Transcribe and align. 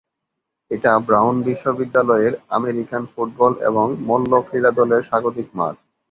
এটা 0.71 0.91
ব্রাউন 1.07 1.35
বিশ্ববিদ্যালয়ের 1.47 2.33
American 2.49 3.03
football 3.13 3.53
এবং 3.69 3.87
মল্লক্রীড়া 4.07 4.71
দলের 4.79 5.01
স্বাগতিক 5.03 5.47
মাঠ। 5.55 5.75